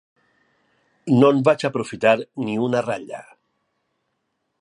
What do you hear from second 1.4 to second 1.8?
vaig